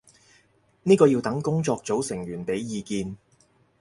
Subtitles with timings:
[0.81, 3.15] 呢個要等工作組成員畀意見